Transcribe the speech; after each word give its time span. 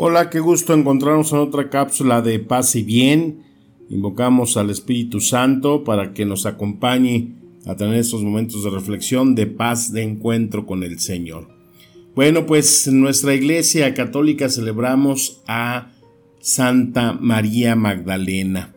Hola, 0.00 0.30
qué 0.30 0.38
gusto 0.38 0.74
encontrarnos 0.74 1.32
en 1.32 1.38
otra 1.38 1.70
cápsula 1.70 2.22
de 2.22 2.38
paz 2.38 2.76
y 2.76 2.84
bien. 2.84 3.42
Invocamos 3.90 4.56
al 4.56 4.70
Espíritu 4.70 5.18
Santo 5.18 5.82
para 5.82 6.14
que 6.14 6.24
nos 6.24 6.46
acompañe 6.46 7.32
a 7.66 7.74
tener 7.74 7.96
estos 7.96 8.22
momentos 8.22 8.62
de 8.62 8.70
reflexión, 8.70 9.34
de 9.34 9.48
paz, 9.48 9.92
de 9.92 10.04
encuentro 10.04 10.66
con 10.66 10.84
el 10.84 11.00
Señor. 11.00 11.48
Bueno, 12.14 12.46
pues 12.46 12.86
en 12.86 13.00
nuestra 13.00 13.34
iglesia 13.34 13.92
católica 13.92 14.48
celebramos 14.48 15.42
a 15.48 15.90
Santa 16.38 17.14
María 17.14 17.74
Magdalena. 17.74 18.76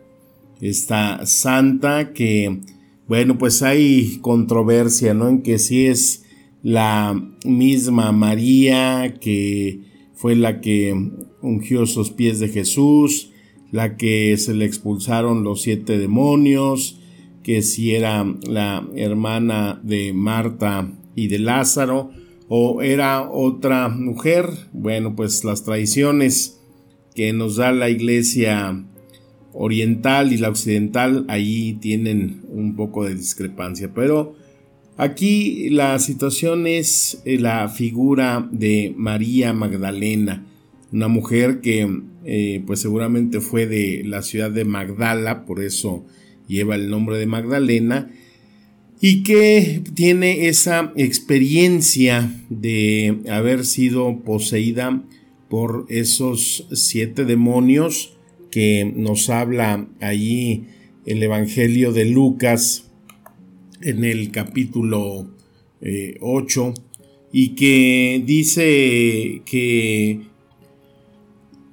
Esta 0.60 1.24
santa 1.24 2.12
que, 2.12 2.58
bueno, 3.06 3.38
pues 3.38 3.62
hay 3.62 4.18
controversia, 4.22 5.14
¿no? 5.14 5.28
En 5.28 5.42
que 5.42 5.60
si 5.60 5.86
es 5.86 6.24
la 6.64 7.14
misma 7.44 8.10
María 8.10 9.14
que 9.20 9.91
fue 10.22 10.36
la 10.36 10.60
que 10.60 10.94
ungió 11.40 11.84
sus 11.84 12.10
pies 12.10 12.38
de 12.38 12.46
Jesús, 12.46 13.32
la 13.72 13.96
que 13.96 14.36
se 14.36 14.54
le 14.54 14.66
expulsaron 14.66 15.42
los 15.42 15.62
siete 15.62 15.98
demonios, 15.98 17.00
que 17.42 17.60
si 17.60 17.96
era 17.96 18.24
la 18.46 18.88
hermana 18.94 19.80
de 19.82 20.12
Marta 20.12 20.88
y 21.16 21.26
de 21.26 21.40
Lázaro, 21.40 22.12
o 22.46 22.82
era 22.82 23.28
otra 23.28 23.88
mujer. 23.88 24.46
Bueno, 24.72 25.16
pues 25.16 25.42
las 25.42 25.64
tradiciones 25.64 26.60
que 27.16 27.32
nos 27.32 27.56
da 27.56 27.72
la 27.72 27.90
iglesia 27.90 28.80
oriental 29.52 30.32
y 30.32 30.36
la 30.36 30.50
occidental, 30.50 31.24
ahí 31.26 31.72
tienen 31.80 32.42
un 32.48 32.76
poco 32.76 33.04
de 33.04 33.16
discrepancia, 33.16 33.92
pero 33.92 34.36
Aquí 34.96 35.70
la 35.70 35.98
situación 35.98 36.66
es 36.66 37.22
eh, 37.24 37.38
la 37.38 37.68
figura 37.68 38.46
de 38.52 38.92
María 38.96 39.54
Magdalena, 39.54 40.44
una 40.92 41.08
mujer 41.08 41.60
que 41.60 42.02
eh, 42.24 42.62
pues 42.66 42.80
seguramente 42.80 43.40
fue 43.40 43.66
de 43.66 44.02
la 44.04 44.22
ciudad 44.22 44.50
de 44.50 44.66
Magdala, 44.66 45.46
por 45.46 45.62
eso 45.62 46.04
lleva 46.46 46.74
el 46.74 46.90
nombre 46.90 47.16
de 47.16 47.26
Magdalena, 47.26 48.10
y 49.00 49.22
que 49.22 49.82
tiene 49.94 50.48
esa 50.48 50.92
experiencia 50.94 52.30
de 52.50 53.22
haber 53.30 53.64
sido 53.64 54.20
poseída 54.20 55.02
por 55.48 55.86
esos 55.88 56.68
siete 56.72 57.24
demonios 57.24 58.16
que 58.50 58.92
nos 58.94 59.30
habla 59.30 59.88
allí 60.00 60.66
el 61.06 61.22
Evangelio 61.22 61.92
de 61.92 62.04
Lucas 62.04 62.91
en 63.82 64.04
el 64.04 64.30
capítulo 64.30 65.30
8 66.20 66.68
eh, 66.68 66.80
y 67.32 67.54
que 67.54 68.22
dice 68.24 69.42
que 69.44 70.20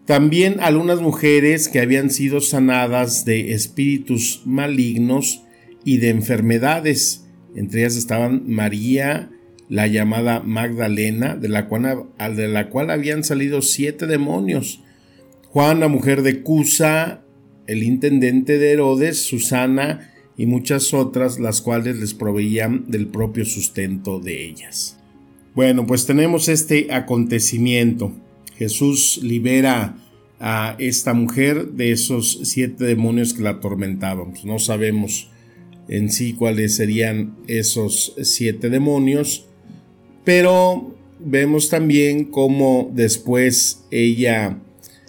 también 0.05 0.59
algunas 0.59 1.01
mujeres 1.01 1.69
que 1.69 1.79
habían 1.79 2.09
sido 2.09 2.41
sanadas 2.41 3.25
de 3.25 3.53
espíritus 3.53 4.41
malignos 4.45 5.43
y 5.83 5.97
de 5.97 6.09
enfermedades. 6.09 7.25
Entre 7.55 7.81
ellas 7.81 7.95
estaban 7.95 8.43
María, 8.47 9.29
la 9.67 9.85
llamada 9.85 10.39
Magdalena, 10.39 11.35
de 11.35 11.49
la 11.49 11.67
cual, 11.67 12.07
de 12.35 12.47
la 12.47 12.69
cual 12.69 12.89
habían 12.89 13.23
salido 13.23 13.61
siete 13.61 14.07
demonios. 14.07 14.81
Juan, 15.49 15.79
la 15.79 15.89
mujer 15.89 16.23
de 16.23 16.41
Cusa, 16.41 17.23
el 17.67 17.83
intendente 17.83 18.57
de 18.57 18.71
Herodes, 18.71 19.21
Susana 19.21 20.08
y 20.39 20.45
muchas 20.45 20.93
otras 20.93 21.37
las 21.37 21.61
cuales 21.61 21.97
les 21.97 22.13
proveían 22.13 22.85
del 22.87 23.07
propio 23.07 23.43
sustento 23.43 24.21
de 24.21 24.45
ellas. 24.45 24.97
Bueno, 25.53 25.85
pues 25.85 26.05
tenemos 26.05 26.47
este 26.47 26.93
acontecimiento. 26.93 28.13
Jesús 28.55 29.19
libera 29.21 29.97
a 30.39 30.77
esta 30.79 31.13
mujer 31.13 31.73
de 31.73 31.91
esos 31.91 32.39
siete 32.43 32.85
demonios 32.85 33.33
que 33.33 33.41
la 33.41 33.49
atormentaban. 33.49 34.31
Pues 34.31 34.45
no 34.45 34.59
sabemos 34.59 35.29
en 35.89 36.09
sí 36.09 36.31
cuáles 36.31 36.73
serían 36.73 37.35
esos 37.47 38.13
siete 38.21 38.69
demonios, 38.69 39.45
pero 40.23 40.95
vemos 41.19 41.67
también 41.67 42.23
cómo 42.23 42.89
después 42.93 43.83
ella 43.91 44.57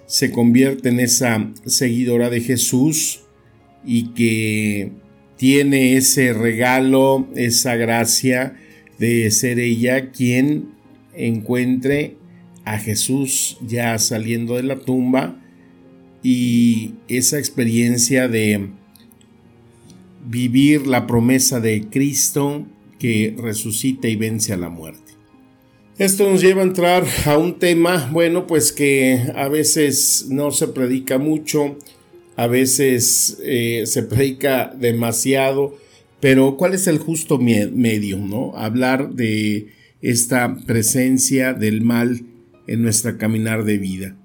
se 0.06 0.32
convierte 0.32 0.88
en 0.88 0.98
esa 0.98 1.52
seguidora 1.66 2.30
de 2.30 2.40
Jesús 2.40 3.20
y 3.84 4.08
que 4.08 4.90
tiene 5.40 5.96
ese 5.96 6.34
regalo, 6.34 7.26
esa 7.34 7.74
gracia 7.74 8.60
de 8.98 9.30
ser 9.30 9.58
ella 9.58 10.10
quien 10.10 10.72
encuentre 11.14 12.18
a 12.66 12.78
Jesús 12.78 13.56
ya 13.66 13.98
saliendo 13.98 14.56
de 14.56 14.64
la 14.64 14.76
tumba 14.76 15.42
y 16.22 16.92
esa 17.08 17.38
experiencia 17.38 18.28
de 18.28 18.68
vivir 20.28 20.86
la 20.86 21.06
promesa 21.06 21.58
de 21.58 21.86
Cristo 21.88 22.66
que 22.98 23.34
resucita 23.38 24.08
y 24.08 24.16
vence 24.16 24.52
a 24.52 24.58
la 24.58 24.68
muerte. 24.68 25.14
Esto 25.96 26.30
nos 26.30 26.42
lleva 26.42 26.60
a 26.60 26.66
entrar 26.66 27.06
a 27.24 27.38
un 27.38 27.58
tema, 27.58 28.10
bueno, 28.12 28.46
pues 28.46 28.72
que 28.72 29.32
a 29.34 29.48
veces 29.48 30.26
no 30.28 30.50
se 30.50 30.68
predica 30.68 31.16
mucho, 31.16 31.78
a 32.40 32.46
veces 32.46 33.38
eh, 33.44 33.82
se 33.84 34.02
predica 34.02 34.74
demasiado, 34.74 35.76
pero 36.20 36.56
¿cuál 36.56 36.72
es 36.72 36.86
el 36.86 36.96
justo 36.96 37.36
medio? 37.36 38.16
¿no? 38.16 38.56
Hablar 38.56 39.12
de 39.12 39.66
esta 40.00 40.56
presencia 40.66 41.52
del 41.52 41.82
mal 41.82 42.22
en 42.66 42.80
nuestra 42.80 43.18
caminar 43.18 43.64
de 43.64 43.76
vida. 43.76 44.16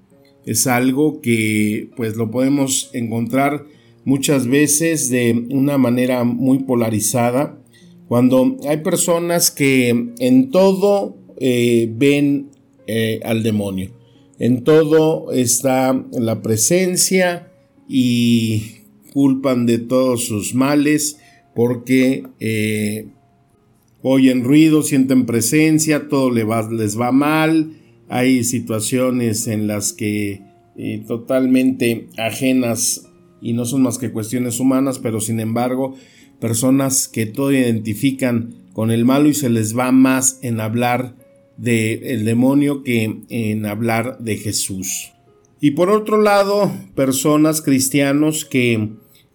Es 0.46 0.66
algo 0.66 1.20
que 1.20 1.90
pues 1.94 2.16
lo 2.16 2.30
podemos 2.30 2.88
encontrar 2.94 3.66
muchas 4.06 4.46
veces 4.46 5.10
de 5.10 5.48
una 5.50 5.76
manera 5.76 6.24
muy 6.24 6.60
polarizada, 6.60 7.58
cuando 8.08 8.56
hay 8.66 8.78
personas 8.78 9.50
que 9.50 9.90
en 10.18 10.50
todo 10.50 11.18
eh, 11.38 11.92
ven 11.94 12.48
eh, 12.86 13.20
al 13.24 13.42
demonio, 13.42 13.90
en 14.38 14.64
todo 14.64 15.32
está 15.32 16.02
la 16.12 16.40
presencia, 16.40 17.52
y 17.88 18.82
culpan 19.12 19.66
de 19.66 19.78
todos 19.78 20.26
sus 20.26 20.54
males 20.54 21.18
porque 21.54 22.24
eh, 22.38 23.08
oyen 24.02 24.44
ruido, 24.44 24.82
sienten 24.82 25.26
presencia, 25.26 26.08
todo 26.08 26.30
les 26.30 26.46
va, 26.98 27.12
mal, 27.12 27.72
hay 28.08 28.44
situaciones 28.44 29.46
en 29.46 29.66
las 29.66 29.92
que 29.92 30.42
eh, 30.76 31.02
totalmente 31.06 32.08
ajenas 32.18 33.08
y 33.40 33.52
no 33.52 33.64
son 33.64 33.82
más 33.82 33.98
que 33.98 34.12
cuestiones 34.12 34.60
humanas, 34.60 34.98
pero 34.98 35.20
sin 35.20 35.40
embargo 35.40 35.96
personas 36.40 37.08
que 37.08 37.26
todo 37.26 37.52
identifican 37.52 38.54
con 38.72 38.90
el 38.90 39.06
malo 39.06 39.28
y 39.28 39.34
se 39.34 39.48
les 39.48 39.76
va 39.76 39.90
más 39.92 40.38
en 40.42 40.60
hablar 40.60 41.14
del 41.56 42.26
demonio 42.26 42.82
que 42.82 43.22
en 43.30 43.64
hablar 43.64 44.18
de 44.18 44.36
Jesús. 44.36 45.15
Y 45.60 45.72
por 45.72 45.90
otro 45.90 46.20
lado, 46.20 46.70
personas 46.94 47.62
cristianos 47.62 48.44
que 48.44 48.90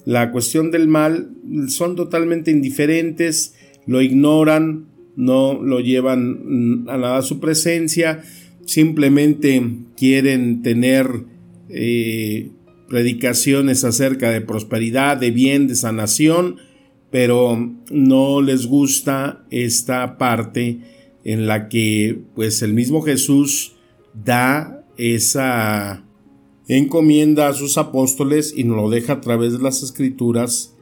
la 0.06 0.32
cuestión 0.32 0.72
del 0.72 0.88
mal 0.88 1.32
son 1.68 1.96
totalmente 1.96 2.52
indiferentes, 2.52 3.56
lo 3.88 4.02
ignoran, 4.02 4.88
no 5.16 5.62
lo 5.62 5.80
llevan 5.80 6.86
a 6.88 6.98
nada 6.98 7.22
su 7.22 7.40
presencia, 7.40 8.24
simplemente 8.66 9.62
quieren 9.98 10.62
tener 10.62 11.08
eh, 11.70 12.50
predicaciones 12.88 13.84
acerca 13.84 14.32
de 14.32 14.42
prosperidad, 14.42 15.18
de 15.18 15.32
bien, 15.32 15.68
de 15.68 15.76
sanación, 15.76 16.58
pero 17.10 17.74
no 17.90 18.42
les 18.42 18.68
gusta 18.68 19.46
esta 19.50 20.18
parte 20.18 20.80
en 21.24 21.48
la 21.48 21.68
que 21.70 22.20
pues 22.36 22.62
el 22.62 22.74
mismo 22.74 23.02
Jesús 23.02 23.76
da 24.14 24.86
esa 24.98 26.04
encomienda 26.78 27.48
a 27.48 27.54
sus 27.54 27.78
apóstoles 27.78 28.54
y 28.56 28.64
nos 28.64 28.78
lo 28.78 28.90
deja 28.90 29.14
a 29.14 29.22
través 29.22 29.54
de 29.54 29.60
las 29.60 29.84
escrituras 29.84 30.76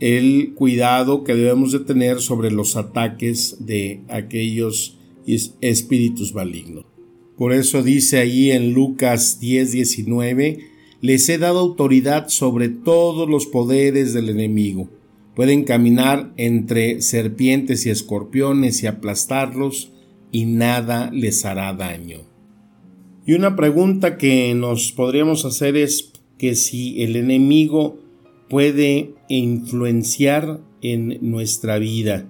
el 0.00 0.54
cuidado 0.54 1.24
que 1.24 1.34
debemos 1.34 1.72
de 1.72 1.80
tener 1.80 2.20
sobre 2.20 2.50
los 2.50 2.76
ataques 2.76 3.56
de 3.60 4.02
aquellos 4.08 4.98
espíritus 5.26 6.34
malignos. 6.34 6.86
Por 7.36 7.52
eso 7.52 7.82
dice 7.82 8.18
ahí 8.18 8.50
en 8.50 8.72
Lucas 8.72 9.40
10, 9.40 9.72
19, 9.72 10.58
les 11.00 11.28
he 11.28 11.38
dado 11.38 11.58
autoridad 11.58 12.28
sobre 12.28 12.68
todos 12.68 13.28
los 13.28 13.46
poderes 13.46 14.12
del 14.12 14.28
enemigo. 14.28 14.88
Pueden 15.34 15.64
caminar 15.64 16.32
entre 16.36 17.00
serpientes 17.00 17.86
y 17.86 17.90
escorpiones 17.90 18.82
y 18.82 18.86
aplastarlos 18.86 19.92
y 20.32 20.44
nada 20.46 21.10
les 21.12 21.44
hará 21.44 21.72
daño. 21.72 22.29
Y 23.30 23.34
una 23.34 23.54
pregunta 23.54 24.18
que 24.18 24.52
nos 24.56 24.90
podríamos 24.90 25.44
hacer 25.44 25.76
es 25.76 26.10
que 26.36 26.56
si 26.56 27.00
el 27.04 27.14
enemigo 27.14 27.96
puede 28.48 29.14
influenciar 29.28 30.58
en 30.82 31.16
nuestra 31.20 31.78
vida, 31.78 32.28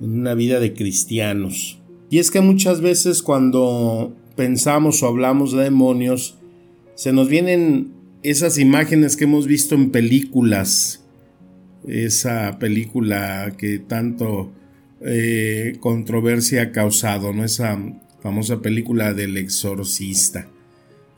en 0.00 0.20
una 0.20 0.34
vida 0.34 0.60
de 0.60 0.72
cristianos. 0.72 1.80
Y 2.10 2.20
es 2.20 2.30
que 2.30 2.40
muchas 2.40 2.80
veces 2.80 3.22
cuando 3.22 4.14
pensamos 4.36 5.02
o 5.02 5.08
hablamos 5.08 5.50
de 5.50 5.64
demonios, 5.64 6.38
se 6.94 7.12
nos 7.12 7.28
vienen 7.28 7.92
esas 8.22 8.56
imágenes 8.56 9.16
que 9.16 9.24
hemos 9.24 9.48
visto 9.48 9.74
en 9.74 9.90
películas, 9.90 11.04
esa 11.88 12.60
película 12.60 13.52
que 13.58 13.80
tanto 13.80 14.52
eh, 15.04 15.72
controversia 15.80 16.62
ha 16.62 16.70
causado, 16.70 17.32
¿no? 17.32 17.44
Esa 17.44 17.76
famosa 18.24 18.62
película 18.62 19.12
del 19.12 19.36
exorcista. 19.36 20.48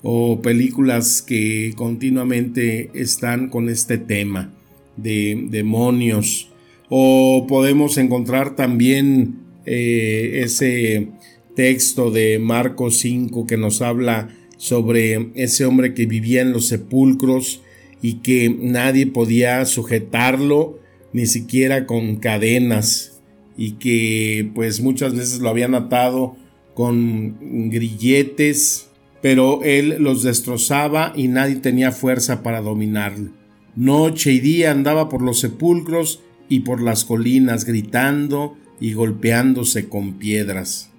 O 0.02 0.42
películas 0.42 1.22
que 1.22 1.72
continuamente 1.76 2.90
están 2.94 3.48
con 3.48 3.68
este 3.68 3.96
tema 3.96 4.52
de 4.96 5.46
demonios. 5.50 6.50
O 6.88 7.46
podemos 7.48 7.96
encontrar 7.96 8.56
también 8.56 9.36
eh, 9.66 10.40
ese 10.42 11.08
texto 11.54 12.10
de 12.10 12.40
Marcos 12.40 12.98
5 12.98 13.46
que 13.46 13.56
nos 13.56 13.82
habla 13.82 14.28
sobre 14.56 15.30
ese 15.36 15.64
hombre 15.64 15.94
que 15.94 16.06
vivía 16.06 16.42
en 16.42 16.52
los 16.52 16.66
sepulcros 16.66 17.62
y 18.02 18.14
que 18.14 18.50
nadie 18.50 19.06
podía 19.06 19.64
sujetarlo 19.64 20.80
ni 21.12 21.26
siquiera 21.26 21.86
con 21.86 22.16
cadenas 22.16 23.20
y 23.56 23.72
que 23.72 24.50
pues 24.56 24.80
muchas 24.80 25.14
veces 25.14 25.38
lo 25.38 25.48
habían 25.48 25.76
atado 25.76 26.36
con 26.76 27.70
grilletes 27.70 28.90
pero 29.26 29.64
él 29.64 29.96
los 29.98 30.22
destrozaba 30.22 31.12
y 31.16 31.26
nadie 31.26 31.56
tenía 31.56 31.90
fuerza 31.90 32.44
para 32.44 32.60
dominarlo. 32.60 33.30
Noche 33.74 34.32
y 34.32 34.38
día 34.38 34.70
andaba 34.70 35.08
por 35.08 35.20
los 35.20 35.40
sepulcros 35.40 36.20
y 36.48 36.60
por 36.60 36.80
las 36.80 37.04
colinas 37.04 37.64
gritando 37.64 38.56
y 38.80 38.92
golpeándose 38.92 39.88
con 39.88 40.14
piedras. 40.14 40.90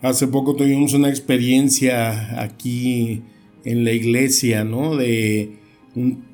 Hace 0.00 0.28
poco 0.28 0.54
tuvimos 0.54 0.94
una 0.94 1.08
experiencia 1.08 2.40
aquí 2.40 3.22
en 3.64 3.82
la 3.82 3.90
iglesia, 3.90 4.62
¿no? 4.62 4.94
De 4.94 5.56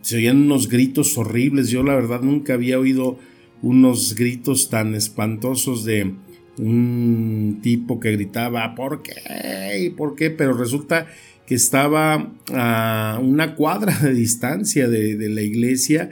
se 0.03 0.17
oían 0.17 0.43
unos 0.43 0.69
gritos 0.69 1.17
horribles. 1.17 1.71
Yo 1.71 1.83
la 1.83 1.95
verdad 1.95 2.21
nunca 2.21 2.53
había 2.53 2.79
oído 2.79 3.19
unos 3.62 4.15
gritos 4.15 4.69
tan 4.69 4.95
espantosos 4.95 5.85
de 5.87 6.15
un 6.59 7.61
tipo 7.63 8.01
que 8.01 8.13
gritaba 8.13 8.75
¿por 8.75 9.03
qué? 9.03 9.93
¿por 9.97 10.15
qué? 10.15 10.31
Pero 10.31 10.53
resulta 10.55 11.07
que 11.47 11.55
estaba 11.55 12.35
a 12.53 13.19
una 13.23 13.55
cuadra 13.55 13.99
de 14.03 14.13
distancia 14.13 14.89
de, 14.89 15.29
la 15.31 15.41
iglesia 15.41 16.11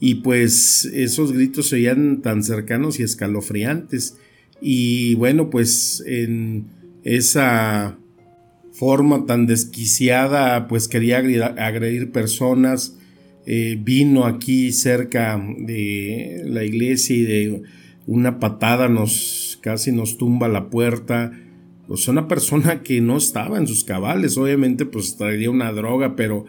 y 0.00 0.16
pues 0.16 0.84
esos 0.86 1.32
gritos 1.32 1.68
se 1.68 1.76
oían 1.76 2.20
tan 2.22 2.42
cercanos 2.42 2.98
y 2.98 3.04
escalofriantes. 3.04 4.16
Y 4.60 5.14
bueno, 5.14 5.50
pues 5.50 6.02
en 6.04 6.66
esa 7.04 7.96
forma 8.72 9.26
tan 9.26 9.46
desquiciada, 9.46 10.66
pues 10.66 10.88
quería 10.88 11.18
agredir 11.18 12.10
personas. 12.10 12.96
Eh, 13.46 13.78
vino 13.80 14.24
aquí 14.24 14.72
cerca 14.72 15.40
de 15.58 16.42
la 16.46 16.64
iglesia 16.64 17.16
y 17.16 17.22
de 17.22 17.62
una 18.06 18.38
patada 18.38 18.88
nos 18.88 19.58
casi 19.60 19.92
nos 19.92 20.18
tumba 20.18 20.48
la 20.48 20.68
puerta. 20.68 21.32
Pues 21.86 22.08
una 22.08 22.28
persona 22.28 22.82
que 22.82 23.00
no 23.00 23.16
estaba 23.16 23.58
en 23.58 23.66
sus 23.66 23.84
cabales, 23.84 24.36
obviamente 24.36 24.84
pues 24.84 25.16
traería 25.16 25.50
una 25.50 25.72
droga, 25.72 26.16
pero 26.16 26.44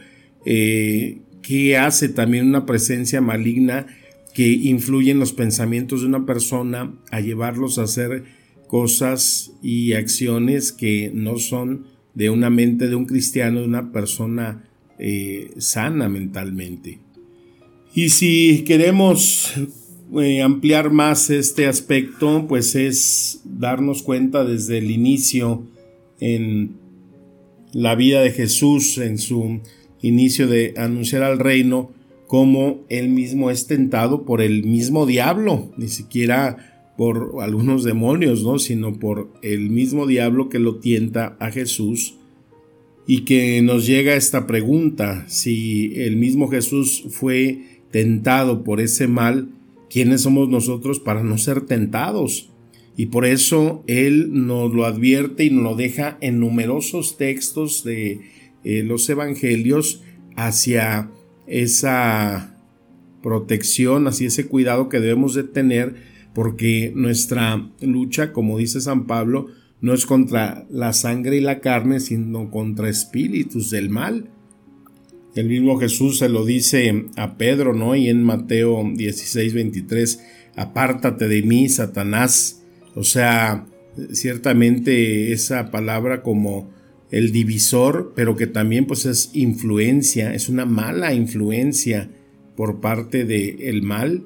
eh, 0.45 1.21
¿qué 1.41 1.77
hace 1.77 2.09
también 2.09 2.47
una 2.47 2.65
presencia 2.65 3.21
maligna 3.21 3.88
que 4.33 4.47
influye 4.47 5.11
en 5.11 5.19
los 5.19 5.31
pensamientos 5.31 6.01
de 6.01 6.07
una 6.07 6.25
persona 6.25 6.94
a 7.11 7.19
llevarlos 7.19 7.77
a 7.77 7.83
hacer 7.83 8.23
cosas 8.67 9.51
y 9.61 9.94
acciones 9.94 10.71
que 10.71 11.11
no 11.13 11.38
son 11.38 11.85
de 12.15 12.31
una 12.31 12.49
mente 12.49 12.88
de 12.88 12.95
un 12.95 13.06
cristiano, 13.06 13.59
de 13.59 13.67
una 13.67 13.91
persona 13.91 14.67
eh, 14.97 15.51
sana 15.57 16.09
mentalmente. 16.09 16.99
Y 17.94 18.09
si 18.09 18.63
queremos 18.65 19.53
eh, 20.21 20.42
ampliar 20.42 20.92
más 20.92 21.30
este 21.30 21.65
aspecto, 21.68 22.45
pues 22.48 22.75
es 22.75 23.42
darnos 23.45 24.04
cuenta 24.04 24.44
desde 24.44 24.77
el 24.77 24.92
inicio 24.92 25.63
en 26.19 26.77
la 27.74 27.95
vida 27.95 28.21
de 28.21 28.31
Jesús, 28.31 28.98
en 28.98 29.18
su 29.18 29.60
inicio 30.01 30.48
de 30.48 30.74
anunciar 30.77 31.24
al 31.24 31.39
reino, 31.39 31.92
como 32.27 32.81
él 32.89 33.10
mismo 33.10 33.51
es 33.51 33.68
tentado 33.68 34.25
por 34.25 34.42
el 34.42 34.63
mismo 34.63 35.06
diablo, 35.06 35.71
ni 35.77 35.88
siquiera 35.88 36.92
por 36.98 37.38
algunos 37.42 37.83
demonios, 37.83 38.44
¿no? 38.44 38.59
sino 38.59 39.00
por 39.00 39.31
el 39.42 39.69
mismo 39.69 40.06
diablo 40.06 40.50
que 40.50 40.59
lo 40.59 40.75
tienta 40.75 41.36
a 41.39 41.51
Jesús 41.51 42.16
y 43.07 43.21
que 43.21 43.62
nos 43.62 43.86
llega 43.86 44.16
esta 44.16 44.48
pregunta, 44.48 45.25
si 45.27 45.94
el 45.95 46.16
mismo 46.16 46.48
Jesús 46.48 47.06
fue 47.09 47.81
tentado 47.92 48.63
por 48.63 48.80
ese 48.80 49.07
mal, 49.07 49.50
¿quiénes 49.94 50.22
somos 50.22 50.50
nosotros 50.50 51.00
para 51.00 51.24
no 51.24 51.38
ser 51.38 51.62
tentados? 51.62 52.50
Y 52.98 53.07
por 53.07 53.25
eso 53.25 53.84
Él 53.88 54.45
nos 54.45 54.74
lo 54.74 54.86
advierte 54.86 55.45
y 55.45 55.51
nos 55.51 55.63
lo 55.63 55.75
deja 55.75 56.18
en 56.19 56.40
numerosos 56.40 57.18
textos 57.18 57.84
de 57.84 58.22
eh, 58.63 58.84
los 58.84 59.07
evangelios 59.10 60.01
hacia 60.36 61.12
esa 61.45 62.57
protección, 63.22 64.07
hacia 64.07 64.28
ese 64.28 64.48
cuidado 64.48 64.90
que 64.90 65.00
debemos 65.00 65.36
de 65.36 65.44
tener 65.44 65.95
porque 66.34 66.92
nuestra 66.95 67.69
lucha, 67.80 68.34
como 68.34 68.57
dice 68.57 68.81
San 68.81 69.06
Pablo, 69.06 69.48
no 69.81 69.94
es 69.94 70.06
contra 70.06 70.66
la 70.69 70.94
sangre 70.94 71.38
y 71.38 71.42
la 71.42 71.60
carne, 71.60 72.00
sino 72.00 72.50
contra 72.50 72.90
espíritus 72.90 73.69
del 73.69 73.90
mal. 73.90 74.30
El 75.35 75.47
mismo 75.47 75.80
Jesús 75.80 76.19
se 76.19 76.30
lo 76.30 76.45
dice 76.45 77.06
a 77.16 77.37
Pedro, 77.37 77.73
¿no? 77.73 77.95
Y 77.95 78.09
en 78.09 78.23
Mateo 78.23 78.83
16, 78.94 79.54
23, 79.54 80.23
apártate 80.56 81.28
de 81.28 81.42
mí, 81.42 81.69
Satanás. 81.69 82.63
O 82.95 83.04
sea, 83.04 83.66
ciertamente 84.11 85.31
esa 85.31 85.71
palabra 85.71 86.21
como 86.21 86.69
el 87.11 87.31
divisor, 87.31 88.13
pero 88.16 88.35
que 88.35 88.47
también 88.47 88.85
pues 88.85 89.06
es 89.06 89.31
influencia, 89.33 90.33
es 90.33 90.49
una 90.49 90.66
mala 90.66 91.13
influencia 91.13 92.09
por 92.56 92.81
parte 92.81 93.25
del 93.25 93.61
el 93.61 93.81
mal 93.81 94.23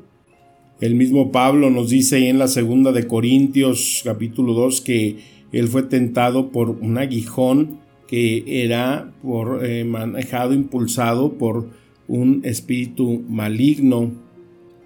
el 0.80 0.94
mismo 0.94 1.32
Pablo 1.32 1.72
nos 1.72 1.90
dice 1.90 2.18
ahí 2.18 2.28
en 2.28 2.38
la 2.38 2.48
segunda 2.48 2.92
de 2.92 3.08
Corintios 3.08 4.02
capítulo 4.04 4.54
2 4.54 4.82
que 4.82 5.18
él 5.52 5.68
fue 5.70 5.82
tentado 5.82 6.52
por 6.52 6.70
un 6.70 7.00
aguijón 7.00 7.80
que 8.08 8.64
era 8.64 9.12
por, 9.22 9.66
eh, 9.66 9.84
manejado, 9.84 10.54
impulsado 10.54 11.34
por 11.34 11.70
un 12.08 12.42
espíritu 12.44 13.24
maligno. 13.28 14.12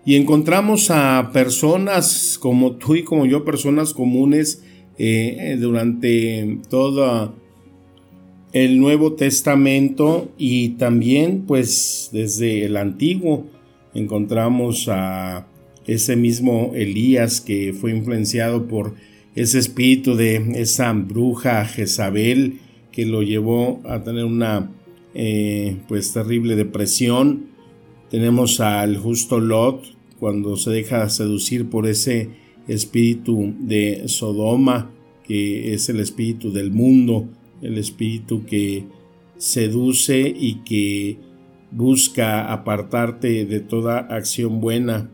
Y 0.06 0.16
encontramos 0.16 0.90
a 0.90 1.30
personas 1.32 2.38
como 2.40 2.74
tú 2.74 2.96
y 2.96 3.04
como 3.04 3.26
yo, 3.26 3.46
personas 3.46 3.94
comunes 3.94 4.64
eh, 4.98 5.58
durante 5.60 6.60
todo 6.70 7.36
el 8.54 8.80
Nuevo 8.80 9.14
Testamento 9.14 10.32
y 10.38 10.70
también 10.70 11.46
pues 11.48 12.10
desde 12.12 12.66
el 12.66 12.76
Antiguo 12.76 13.48
encontramos 13.94 14.88
a 14.90 15.48
ese 15.88 16.16
mismo 16.16 16.72
Elías 16.76 17.42
que 17.42 17.74
fue 17.74 17.92
influenciado 17.92 18.68
por 18.68 18.96
ese 19.36 19.60
espíritu 19.60 20.16
de 20.16 20.62
esa 20.62 20.92
bruja 20.94 21.66
Jezabel 21.66 22.60
que 22.92 23.06
lo 23.06 23.22
llevó 23.22 23.82
a 23.86 24.04
tener 24.04 24.26
una 24.26 24.72
eh, 25.14 25.78
pues 25.88 26.14
terrible 26.14 26.56
depresión. 26.56 27.48
Tenemos 28.10 28.60
al 28.60 28.98
justo 28.98 29.40
Lot 29.40 29.84
cuando 30.20 30.58
se 30.58 30.72
deja 30.72 31.10
seducir 31.10 31.70
por 31.70 31.88
ese 31.88 32.30
espíritu 32.68 33.54
de 33.60 34.04
Sodoma 34.08 34.92
que 35.32 35.74
es 35.74 35.88
el 35.88 36.02
espíritu 36.02 36.52
del 36.52 36.72
mundo, 36.72 37.30
el 37.62 37.78
espíritu 37.78 38.46
que 38.46 38.86
seduce 39.38 40.28
y 40.28 40.56
que 40.66 41.20
busca 41.72 42.52
apartarte 42.52 43.46
de 43.46 43.62
toda 43.62 44.00
acción 44.00 44.60
buena 44.60 45.10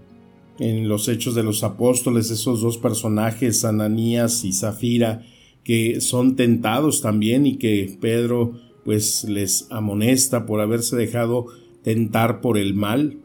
en 0.59 0.89
los 0.89 1.07
hechos 1.07 1.35
de 1.35 1.43
los 1.43 1.63
apóstoles, 1.63 2.31
esos 2.31 2.61
dos 2.61 2.79
personajes, 2.79 3.63
Ananías 3.63 4.43
y 4.43 4.53
Zafira, 4.53 5.23
que 5.67 5.99
son 5.99 6.37
tentados 6.37 7.01
también 7.01 7.45
y 7.45 7.57
que 7.57 7.97
Pedro 7.99 8.53
pues 8.85 9.25
les 9.25 9.67
amonesta 9.69 10.45
por 10.45 10.61
haberse 10.61 10.95
dejado 10.95 11.47
tentar 11.83 12.39
por 12.39 12.57
el 12.57 12.73
mal. 12.73 13.17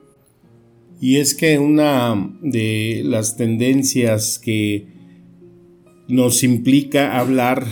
Y 1.00 1.18
es 1.18 1.36
que 1.36 1.60
una 1.60 2.36
de 2.42 3.02
las 3.04 3.36
tendencias 3.36 4.40
que 4.40 4.88
nos 6.08 6.42
implica 6.42 7.16
hablar 7.16 7.64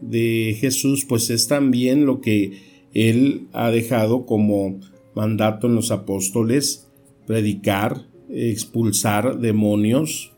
de 0.00 0.56
Jesús, 0.58 1.04
pues 1.06 1.28
es 1.28 1.46
también 1.46 2.06
lo 2.06 2.22
que 2.22 2.88
él 2.94 3.48
ha 3.52 3.70
dejado 3.70 4.24
como 4.24 4.80
mandato 5.14 5.66
en 5.66 5.74
los 5.74 5.90
apóstoles, 5.90 6.88
predicar, 7.26 8.06
expulsar 8.30 9.38
demonios 9.38 10.32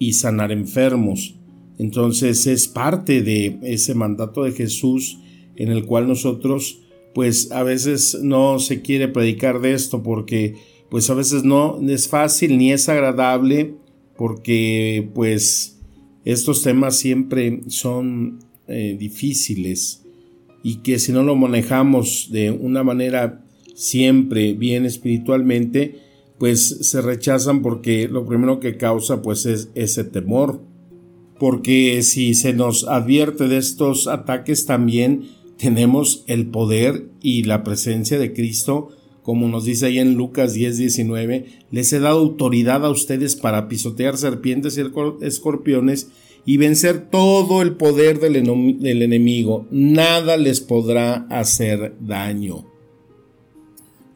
y 0.00 0.14
sanar 0.14 0.50
enfermos. 0.50 1.36
Entonces 1.78 2.46
es 2.46 2.68
parte 2.68 3.22
de 3.22 3.58
ese 3.62 3.94
mandato 3.94 4.44
de 4.44 4.52
Jesús 4.52 5.18
en 5.56 5.70
el 5.70 5.84
cual 5.84 6.08
nosotros 6.08 6.80
pues 7.14 7.50
a 7.50 7.62
veces 7.62 8.18
no 8.22 8.58
se 8.58 8.82
quiere 8.82 9.08
predicar 9.08 9.60
de 9.60 9.72
esto 9.72 10.02
porque 10.02 10.56
pues 10.90 11.08
a 11.10 11.14
veces 11.14 11.44
no 11.44 11.80
es 11.88 12.08
fácil 12.08 12.58
ni 12.58 12.72
es 12.72 12.88
agradable 12.88 13.74
porque 14.16 15.08
pues 15.14 15.78
estos 16.24 16.62
temas 16.62 16.98
siempre 16.98 17.60
son 17.68 18.40
eh, 18.68 18.96
difíciles 18.98 20.02
y 20.62 20.76
que 20.82 20.98
si 20.98 21.12
no 21.12 21.22
lo 21.22 21.36
manejamos 21.36 22.28
de 22.32 22.50
una 22.50 22.82
manera 22.82 23.44
siempre 23.74 24.52
bien 24.54 24.84
espiritualmente 24.84 26.00
pues 26.38 26.66
se 26.80 27.00
rechazan 27.00 27.62
porque 27.62 28.08
lo 28.08 28.26
primero 28.26 28.60
que 28.60 28.76
causa 28.76 29.22
pues 29.22 29.46
es 29.46 29.70
ese 29.74 30.04
temor 30.04 30.60
porque 31.38 32.02
si 32.02 32.34
se 32.34 32.52
nos 32.52 32.86
advierte 32.88 33.48
de 33.48 33.58
estos 33.58 34.06
ataques 34.06 34.66
también 34.66 35.28
tenemos 35.58 36.24
el 36.26 36.46
poder 36.46 37.08
y 37.20 37.44
la 37.44 37.62
presencia 37.62 38.18
de 38.18 38.32
Cristo, 38.32 38.88
como 39.22 39.48
nos 39.48 39.64
dice 39.64 39.86
ahí 39.86 39.98
en 39.98 40.14
Lucas 40.14 40.54
10, 40.54 40.78
19, 40.78 41.46
les 41.70 41.92
he 41.92 41.98
dado 41.98 42.18
autoridad 42.18 42.84
a 42.84 42.90
ustedes 42.90 43.36
para 43.36 43.68
pisotear 43.68 44.16
serpientes 44.16 44.78
y 44.78 44.82
escorpiones 45.24 46.10
y 46.44 46.58
vencer 46.58 47.10
todo 47.10 47.60
el 47.60 47.72
poder 47.72 48.20
del, 48.20 48.34
del 48.78 49.02
enemigo. 49.02 49.66
Nada 49.70 50.36
les 50.36 50.60
podrá 50.60 51.26
hacer 51.28 51.96
daño. 52.00 52.66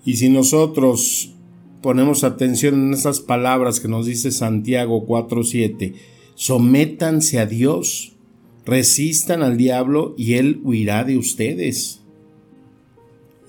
Y 0.04 0.16
si 0.16 0.28
nosotros 0.28 1.34
ponemos 1.82 2.22
atención 2.22 2.74
en 2.74 2.94
esas 2.94 3.20
palabras 3.20 3.80
que 3.80 3.88
nos 3.88 4.06
dice 4.06 4.30
Santiago 4.30 5.06
4:7, 5.06 5.94
sométanse 6.40 7.38
a 7.38 7.44
Dios, 7.44 8.16
resistan 8.64 9.42
al 9.42 9.59
diablo 9.59 10.14
y 10.16 10.35
él 10.35 10.59
huirá 10.64 11.04
de 11.04 11.18
ustedes. 11.18 12.00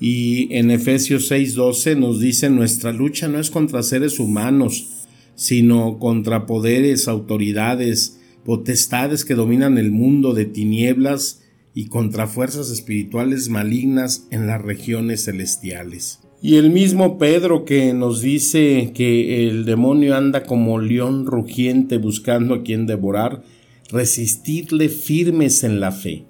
Y 0.02 0.54
en 0.54 0.72
Efesios 0.72 1.32
6:12 1.32 1.96
nos 1.96 2.20
dice, 2.20 2.50
nuestra 2.50 2.92
lucha 2.92 3.30
no 3.30 3.40
es 3.40 3.50
contra 3.50 3.82
seres 3.82 4.20
humanos, 4.20 5.08
sino 5.36 6.00
contra 6.00 6.46
poderes, 6.46 7.08
autoridades, 7.08 8.20
potestades 8.44 9.24
que 9.24 9.36
dominan 9.36 9.78
el 9.78 9.92
mundo 9.92 10.34
de 10.34 10.44
tinieblas 10.44 11.44
y 11.74 11.86
contra 11.86 12.28
fuerzas 12.28 12.72
espirituales 12.72 13.48
malignas 13.48 14.28
en 14.32 14.48
las 14.48 14.62
regiones 14.62 15.24
celestiales. 15.24 16.20
Y 16.44 16.56
el 16.56 16.72
mismo 16.72 17.20
Pedro 17.20 17.66
que 17.66 17.94
nos 17.94 18.22
dice 18.22 18.94
que 18.96 19.48
el 19.48 19.64
demonio 19.64 20.16
anda 20.16 20.44
como 20.44 20.80
león 20.80 21.28
rugiente 21.28 22.00
buscando 22.00 22.56
a 22.56 22.64
quien 22.64 22.88
devorar, 22.88 23.44
resistidle 23.92 24.90
firmes 24.90 25.64
en 25.64 25.80
la 25.80 25.92
fe. 25.92 26.26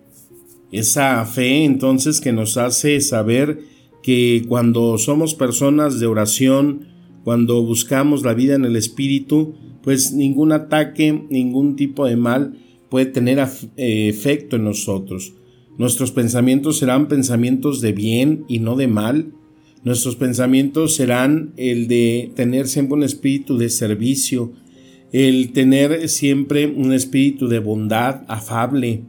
Esa 0.73 1.23
fe 1.25 1.63
entonces 1.63 2.19
que 2.19 2.33
nos 2.33 2.57
hace 2.57 2.99
saber 2.99 3.59
que 4.03 4.43
cuando 4.49 4.97
somos 4.97 5.33
personas 5.33 6.01
de 6.01 6.07
oración, 6.07 6.87
cuando 7.23 7.63
buscamos 7.63 8.23
la 8.23 8.33
vida 8.33 8.55
en 8.55 8.65
el 8.65 8.75
Espíritu, 8.75 9.55
pues 9.81 10.11
ningún 10.11 10.51
ataque, 10.51 11.25
ningún 11.29 11.77
tipo 11.77 12.05
de 12.05 12.17
mal 12.17 12.57
puede 12.89 13.05
tener 13.05 13.39
eh, 13.77 14.09
efecto 14.09 14.57
en 14.57 14.65
nosotros. 14.65 15.33
Nuestros 15.77 16.11
pensamientos 16.11 16.79
serán 16.79 17.07
pensamientos 17.07 17.79
de 17.79 17.93
bien 17.93 18.43
y 18.49 18.59
no 18.59 18.75
de 18.75 18.87
mal, 18.87 19.33
Nuestros 19.83 20.15
pensamientos 20.15 20.95
serán 20.95 21.53
el 21.57 21.87
de 21.87 22.31
tener 22.35 22.67
siempre 22.67 22.97
un 22.97 23.03
espíritu 23.03 23.57
de 23.57 23.69
servicio, 23.69 24.53
el 25.11 25.53
tener 25.53 26.07
siempre 26.07 26.67
un 26.67 26.93
espíritu 26.93 27.47
de 27.47 27.59
bondad 27.59 28.21
afable. 28.27 29.01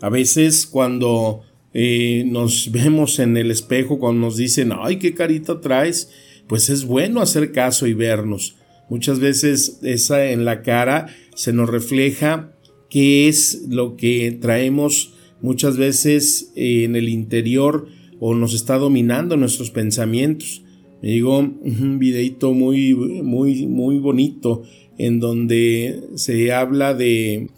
A 0.00 0.08
veces 0.08 0.66
cuando 0.66 1.42
eh, 1.74 2.24
nos 2.26 2.72
vemos 2.72 3.18
en 3.18 3.36
el 3.36 3.50
espejo, 3.50 3.98
cuando 3.98 4.22
nos 4.22 4.36
dicen, 4.36 4.72
ay, 4.74 4.96
qué 4.96 5.12
carita 5.12 5.60
traes, 5.60 6.10
pues 6.46 6.70
es 6.70 6.86
bueno 6.86 7.20
hacer 7.20 7.52
caso 7.52 7.86
y 7.86 7.92
vernos. 7.92 8.56
Muchas 8.88 9.20
veces 9.20 9.78
esa 9.82 10.30
en 10.30 10.46
la 10.46 10.62
cara 10.62 11.08
se 11.34 11.52
nos 11.52 11.68
refleja 11.68 12.54
qué 12.88 13.28
es 13.28 13.64
lo 13.68 13.96
que 13.96 14.32
traemos 14.40 15.12
muchas 15.42 15.76
veces 15.76 16.50
en 16.56 16.96
el 16.96 17.10
interior 17.10 17.88
o 18.20 18.34
nos 18.34 18.54
está 18.54 18.78
dominando 18.78 19.36
nuestros 19.36 19.70
pensamientos. 19.70 20.62
Me 21.02 21.10
digo 21.10 21.38
un 21.38 21.98
videito 21.98 22.52
muy, 22.52 22.94
muy, 22.94 23.66
muy 23.66 23.98
bonito 23.98 24.62
en 24.98 25.20
donde 25.20 26.00
se 26.16 26.52
habla 26.52 26.94
de, 26.94 27.50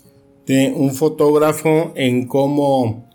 de 0.47 0.73
un 0.77 0.95
fotógrafo 0.95 1.93
en 1.97 2.27
cómo 2.27 3.09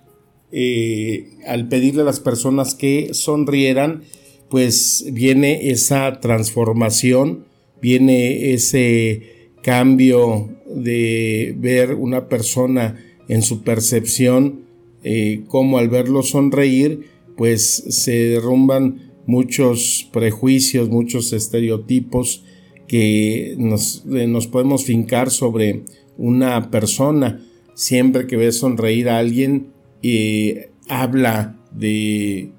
eh, 0.51 1.31
al 1.45 1.67
pedirle 1.67 2.01
a 2.01 2.05
las 2.05 2.19
personas 2.19 2.75
que 2.75 3.13
sonrieran, 3.13 4.03
pues 4.49 5.05
viene 5.11 5.69
esa 5.69 6.19
transformación, 6.21 7.45
viene 7.81 8.53
ese 8.53 9.49
cambio 9.61 10.49
de 10.65 11.55
ver 11.57 11.95
una 11.95 12.29
persona 12.29 13.03
en 13.27 13.41
su 13.41 13.63
percepción, 13.63 14.61
eh, 15.03 15.41
como 15.47 15.77
al 15.77 15.89
verlo 15.89 16.23
sonreír, 16.23 17.07
pues 17.37 17.83
se 17.89 18.11
derrumban 18.11 19.13
muchos 19.25 20.09
prejuicios, 20.11 20.89
muchos 20.89 21.33
estereotipos 21.33 22.43
que 22.87 23.55
nos, 23.57 24.03
eh, 24.11 24.27
nos, 24.27 24.47
podemos 24.47 24.85
fincar 24.85 25.31
sobre 25.31 25.83
una 26.17 26.69
persona. 26.69 27.41
Siempre 27.73 28.27
que 28.27 28.37
ves 28.37 28.57
sonreír 28.57 29.09
a 29.09 29.17
alguien, 29.17 29.67
eh, 30.03 30.69
habla 30.87 31.59
de 31.71 32.51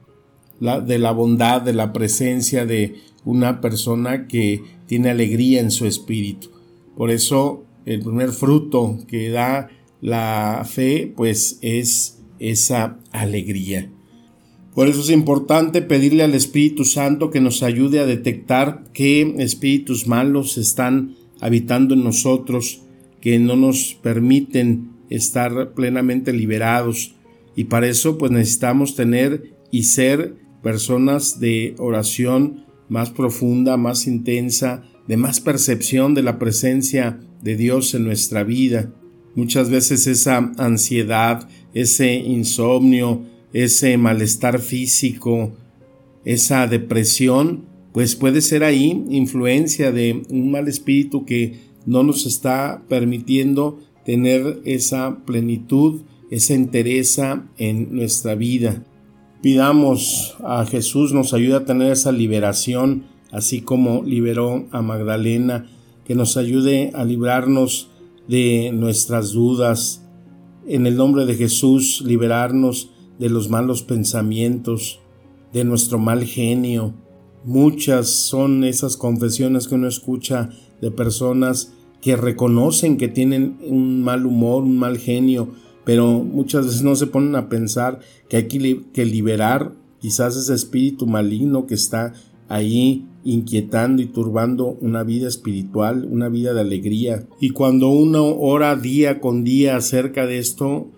la, 0.61 0.81
de 0.81 0.99
la 0.99 1.13
bondad, 1.13 1.63
de 1.63 1.73
la 1.73 1.93
presencia 1.93 2.67
de 2.67 2.95
una 3.25 3.61
persona 3.61 4.27
que 4.27 4.63
tiene 4.87 5.11
alegría 5.11 5.61
en 5.61 5.71
su 5.71 5.87
espíritu. 5.87 6.51
Por 6.97 7.11
eso 7.11 7.65
el 7.85 8.01
primer 8.01 8.31
fruto 8.31 8.99
que 9.07 9.31
da 9.31 9.71
la 10.01 10.67
fe, 10.69 11.13
pues 11.17 11.59
es 11.63 12.23
esa 12.39 12.99
alegría. 13.13 13.91
Por 14.77 14.89
eso 14.89 15.01
es 15.01 15.09
importante 15.09 15.81
pedirle 15.81 16.23
al 16.23 16.35
Espíritu 16.35 16.85
Santo 16.85 17.31
que 17.31 17.41
nos 17.41 17.63
ayude 17.63 17.99
a 17.99 18.05
detectar 18.05 18.85
qué 18.93 19.35
espíritus 19.39 20.07
malos 20.07 20.59
están 20.59 21.17
habitando 21.41 21.95
en 21.95 22.05
nosotros, 22.05 22.83
que 23.23 23.39
no 23.39 23.57
nos 23.57 23.95
permiten 24.03 24.91
estar 25.09 25.73
plenamente 25.73 26.35
liberados. 26.35 27.15
Y 27.57 27.65
para 27.65 27.89
eso 27.89 28.19
pues 28.19 28.31
necesitamos 28.33 28.95
tener 28.95 29.55
y 29.71 29.85
ser 29.85 30.37
personas 30.63 31.41
de 31.41 31.75
oración 31.79 32.67
más 32.91 33.09
profunda, 33.09 33.79
más 33.79 34.07
intensa, 34.07 34.85
de 35.09 35.17
más 35.17 35.41
percepción 35.41 36.13
de 36.13 36.23
la 36.23 36.39
presencia 36.39 37.19
de 37.43 37.57
Dios 37.57 37.95
en 37.95 38.05
nuestra 38.05 38.45
vida. 38.45 38.93
Muchas 39.37 39.71
veces 39.71 40.07
esa 40.07 40.53
ansiedad, 40.59 41.49
ese 41.73 42.13
insomnio, 42.17 43.25
ese 43.53 43.97
malestar 43.97 44.61
físico, 44.61 45.53
esa 46.25 46.67
depresión, 46.67 47.65
pues 47.93 48.17
puede 48.17 48.41
ser 48.41 48.65
ahí 48.65 49.05
influencia 49.09 49.93
de 49.93 50.23
un 50.29 50.51
mal 50.51 50.69
espíritu 50.69 51.25
que 51.25 51.61
no 51.87 52.03
nos 52.03 52.27
está 52.27 52.83
permitiendo 52.89 53.79
tener 54.05 54.61
esa 54.65 55.25
plenitud, 55.25 56.03
esa 56.31 56.55
entereza 56.55 57.47
en 57.59 57.95
nuestra 57.95 58.35
vida. 58.35 58.85
Pidamos 59.41 60.37
a 60.45 60.67
Jesús 60.67 61.13
nos 61.13 61.33
ayude 61.33 61.55
a 61.55 61.65
tener 61.65 61.93
esa 61.93 62.13
liberación, 62.13 63.05
así 63.31 63.61
como 63.61 64.03
liberó 64.03 64.67
a 64.73 64.83
Magdalena, 64.83 65.67
que 66.05 66.15
nos 66.15 66.37
ayude 66.37 66.91
a 66.95 67.05
librarnos 67.05 67.91
de 68.29 68.71
nuestras 68.73 69.33
dudas. 69.33 70.03
En 70.67 70.87
el 70.87 70.97
nombre 70.97 71.27
de 71.27 71.35
Jesús, 71.35 72.03
liberarnos 72.05 72.91
de 73.19 73.31
los 73.31 73.49
malos 73.49 73.83
pensamientos, 73.83 75.01
de 75.53 75.65
nuestro 75.65 75.99
mal 75.99 76.25
genio. 76.25 76.95
Muchas 77.45 78.09
son 78.09 78.65
esas 78.65 78.97
confesiones 78.97 79.69
que 79.69 79.75
uno 79.75 79.89
escucha 79.89 80.51
de 80.81 80.91
personas 80.91 81.73
que 82.01 82.17
reconocen 82.17 82.99
que 82.99 83.09
tienen 83.09 83.59
un 83.67 84.03
mal 84.03 84.27
humor, 84.27 84.63
un 84.63 84.79
mal 84.79 84.99
genio, 84.99 85.49
pero 85.85 86.21
muchas 86.21 86.67
veces 86.67 86.83
no 86.83 86.95
se 86.97 87.07
ponen 87.07 87.35
a 87.37 87.49
pensar 87.49 88.01
que 88.29 88.37
hay 88.37 88.47
que 88.47 89.05
liberar 89.05 89.73
quizás 90.01 90.37
ese 90.37 90.55
espíritu 90.55 91.07
maligno 91.07 91.67
que 91.67 91.75
está 91.75 92.13
ahí 92.49 93.07
inquietando 93.25 94.03
y 94.03 94.07
turbando 94.07 94.77
una 94.81 95.03
vida 95.03 95.27
espiritual, 95.27 96.07
una 96.09 96.29
vida 96.29 96.55
de 96.55 96.61
alegría. 96.61 97.27
Y 97.41 97.51
cuando 97.51 97.89
uno 97.89 98.37
ora 98.37 98.77
día 98.77 99.21
con 99.21 99.43
día 99.43 99.77
acerca 99.77 100.27
de 100.27 100.39
esto, 100.39 100.89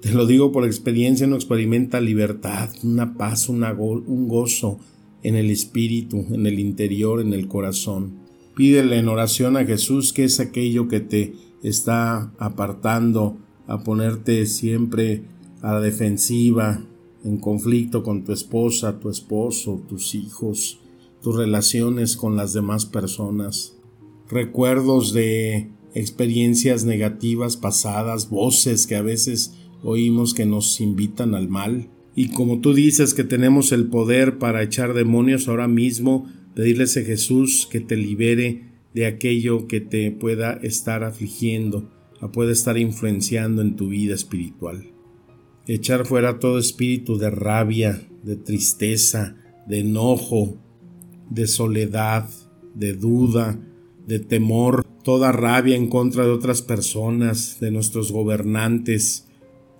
te 0.00 0.12
lo 0.12 0.26
digo 0.26 0.52
por 0.52 0.64
experiencia, 0.64 1.26
uno 1.26 1.36
experimenta 1.36 2.00
libertad, 2.00 2.70
una 2.82 3.16
paz, 3.16 3.48
un 3.48 4.28
gozo 4.28 4.78
en 5.22 5.36
el 5.36 5.50
espíritu, 5.50 6.24
en 6.30 6.46
el 6.46 6.58
interior, 6.58 7.20
en 7.20 7.32
el 7.32 7.48
corazón. 7.48 8.18
Pídele 8.54 8.98
en 8.98 9.08
oración 9.08 9.56
a 9.56 9.64
Jesús 9.64 10.12
que 10.12 10.24
es 10.24 10.40
aquello 10.40 10.88
que 10.88 11.00
te 11.00 11.34
está 11.62 12.32
apartando 12.38 13.38
a 13.66 13.82
ponerte 13.82 14.46
siempre 14.46 15.22
a 15.62 15.74
la 15.74 15.80
defensiva, 15.80 16.84
en 17.24 17.38
conflicto 17.38 18.02
con 18.02 18.22
tu 18.22 18.32
esposa, 18.32 19.00
tu 19.00 19.10
esposo, 19.10 19.82
tus 19.88 20.14
hijos, 20.14 20.78
tus 21.22 21.34
relaciones 21.34 22.16
con 22.16 22.36
las 22.36 22.52
demás 22.52 22.86
personas, 22.86 23.74
recuerdos 24.28 25.12
de 25.12 25.70
experiencias 25.94 26.84
negativas 26.84 27.56
pasadas, 27.56 28.30
voces 28.30 28.86
que 28.86 28.94
a 28.94 29.02
veces 29.02 29.54
oímos 29.86 30.34
que 30.34 30.46
nos 30.46 30.80
invitan 30.80 31.34
al 31.34 31.48
mal. 31.48 31.88
Y 32.14 32.30
como 32.30 32.60
tú 32.60 32.74
dices 32.74 33.14
que 33.14 33.24
tenemos 33.24 33.72
el 33.72 33.86
poder 33.86 34.38
para 34.38 34.62
echar 34.62 34.94
demonios 34.94 35.48
ahora 35.48 35.68
mismo, 35.68 36.26
pedirles 36.54 36.96
a 36.96 37.02
Jesús 37.02 37.68
que 37.70 37.80
te 37.80 37.96
libere 37.96 38.64
de 38.94 39.06
aquello 39.06 39.68
que 39.68 39.80
te 39.80 40.10
pueda 40.10 40.54
estar 40.54 41.04
afligiendo, 41.04 41.90
a 42.20 42.32
pueda 42.32 42.50
estar 42.50 42.78
influenciando 42.78 43.62
en 43.62 43.76
tu 43.76 43.88
vida 43.88 44.14
espiritual. 44.14 44.90
Echar 45.66 46.06
fuera 46.06 46.38
todo 46.38 46.58
espíritu 46.58 47.18
de 47.18 47.30
rabia, 47.30 48.08
de 48.24 48.36
tristeza, 48.36 49.36
de 49.68 49.80
enojo, 49.80 50.56
de 51.30 51.46
soledad, 51.46 52.28
de 52.74 52.94
duda, 52.94 53.60
de 54.06 54.18
temor, 54.18 54.84
toda 55.04 55.32
rabia 55.32 55.76
en 55.76 55.88
contra 55.88 56.24
de 56.24 56.30
otras 56.30 56.62
personas, 56.62 57.58
de 57.60 57.70
nuestros 57.70 58.10
gobernantes, 58.10 59.26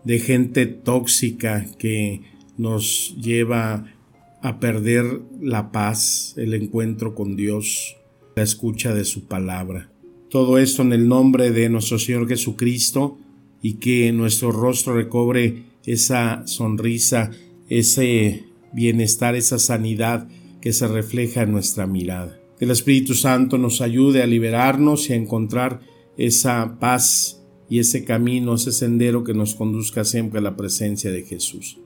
de 0.07 0.21
gente 0.21 0.67
tóxica 0.67 1.67
que 1.79 2.23
nos 2.57 3.17
lleva 3.21 3.93
a 4.41 4.61
perder 4.61 5.21
la 5.41 5.73
paz, 5.73 6.33
el 6.37 6.55
encuentro 6.55 7.17
con 7.17 7.35
Dios, 7.35 7.97
la 8.37 8.45
escucha 8.45 8.95
de 8.95 9.05
su 9.05 9.25
palabra. 9.25 9.91
Todo 10.31 10.59
esto 10.59 10.83
en 10.83 10.93
el 10.93 11.09
nombre 11.09 11.51
de 11.51 11.69
nuestro 11.69 11.99
Señor 11.99 12.29
Jesucristo 12.29 13.19
y 13.61 13.75
que 13.75 14.13
nuestro 14.13 14.53
rostro 14.53 14.95
recobre 14.95 15.65
esa 15.85 16.47
sonrisa, 16.47 17.33
ese 17.69 18.45
bienestar, 18.73 19.35
esa 19.35 19.59
sanidad 19.59 20.29
que 20.61 20.73
se 20.73 20.87
refleja 20.87 21.43
en 21.43 21.51
nuestra 21.51 21.89
mirada. 21.89 22.39
Que 22.61 22.65
el 22.65 22.71
Espíritu 22.71 23.15
Santo 23.15 23.59
nos 23.59 23.81
ayude 23.81 24.23
a 24.23 24.27
liberarnos 24.29 25.11
y 25.11 25.15
a 25.15 25.17
encontrar 25.17 25.81
esa 26.17 26.79
paz 26.79 27.43
y 27.69 27.81
ese 27.81 28.05
camino, 28.05 28.55
ese 28.55 28.73
sendero 28.73 29.25
que 29.25 29.35
nos 29.35 29.55
conduzca 29.55 30.05
siempre 30.05 30.39
a 30.39 30.43
la 30.43 30.57
presencia 30.57 31.11
de 31.11 31.23
Jesús. 31.23 31.79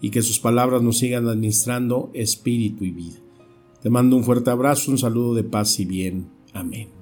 Y 0.00 0.10
que 0.10 0.22
sus 0.22 0.40
palabras 0.40 0.82
nos 0.82 0.98
sigan 0.98 1.28
administrando 1.28 2.10
espíritu 2.12 2.84
y 2.84 2.90
vida. 2.90 3.20
Te 3.82 3.90
mando 3.90 4.16
un 4.16 4.24
fuerte 4.24 4.50
abrazo, 4.50 4.90
un 4.90 4.98
saludo 4.98 5.34
de 5.34 5.44
paz 5.44 5.78
y 5.78 5.84
bien. 5.84 6.28
Amén. 6.52 7.01